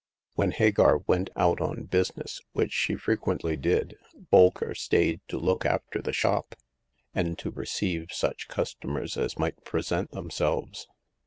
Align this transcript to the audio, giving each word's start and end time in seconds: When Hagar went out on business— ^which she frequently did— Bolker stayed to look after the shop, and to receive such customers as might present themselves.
When 0.33 0.49
Hagar 0.49 0.97
went 1.05 1.29
out 1.35 1.61
on 1.61 1.83
business— 1.83 2.41
^which 2.55 2.71
she 2.71 2.95
frequently 2.95 3.55
did— 3.55 3.93
Bolker 4.33 4.75
stayed 4.75 5.21
to 5.27 5.37
look 5.37 5.63
after 5.63 6.01
the 6.01 6.11
shop, 6.11 6.55
and 7.13 7.37
to 7.37 7.51
receive 7.51 8.07
such 8.11 8.47
customers 8.47 9.15
as 9.15 9.37
might 9.37 9.63
present 9.63 10.09
themselves. 10.09 10.87